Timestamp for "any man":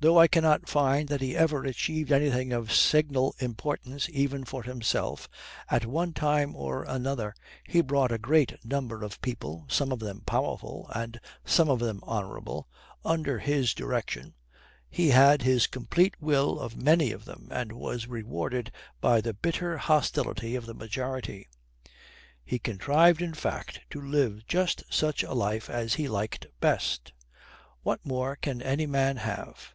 28.60-29.16